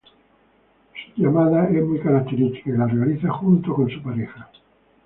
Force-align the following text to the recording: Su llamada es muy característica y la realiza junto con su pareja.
Su 1.13 1.21
llamada 1.21 1.69
es 1.69 1.83
muy 1.85 1.99
característica 1.99 2.71
y 2.71 2.73
la 2.73 2.87
realiza 2.87 3.29
junto 3.29 3.71
con 3.75 3.87
su 3.87 4.01
pareja. 4.01 4.49